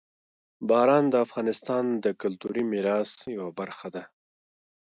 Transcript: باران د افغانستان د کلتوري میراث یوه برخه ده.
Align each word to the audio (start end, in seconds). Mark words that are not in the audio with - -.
باران 0.69 1.05
د 1.09 1.15
افغانستان 1.25 1.85
د 2.03 2.05
کلتوري 2.21 2.63
میراث 2.71 3.11
یوه 3.35 3.49
برخه 3.59 3.87
ده. 3.95 4.03